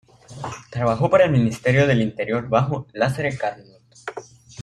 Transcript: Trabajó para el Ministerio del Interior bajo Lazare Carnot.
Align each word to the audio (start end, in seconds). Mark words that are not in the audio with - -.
Trabajó 0.71 1.11
para 1.11 1.25
el 1.25 1.31
Ministerio 1.31 1.85
del 1.85 2.01
Interior 2.01 2.49
bajo 2.49 2.87
Lazare 2.91 3.37
Carnot. 3.37 3.83